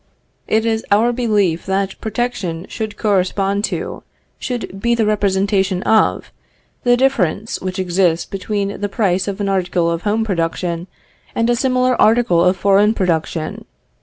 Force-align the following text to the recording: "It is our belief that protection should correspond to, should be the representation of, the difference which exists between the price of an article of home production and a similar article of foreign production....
"It 0.47 0.65
is 0.65 0.83
our 0.89 1.13
belief 1.13 1.67
that 1.67 2.01
protection 2.01 2.65
should 2.67 2.97
correspond 2.97 3.63
to, 3.65 4.01
should 4.39 4.81
be 4.81 4.95
the 4.95 5.05
representation 5.05 5.83
of, 5.83 6.31
the 6.83 6.97
difference 6.97 7.61
which 7.61 7.77
exists 7.77 8.25
between 8.25 8.81
the 8.81 8.89
price 8.89 9.27
of 9.27 9.39
an 9.39 9.47
article 9.47 9.91
of 9.91 10.01
home 10.01 10.23
production 10.23 10.87
and 11.35 11.51
a 11.51 11.55
similar 11.55 12.01
article 12.01 12.43
of 12.43 12.57
foreign 12.57 12.95
production.... 12.95 13.65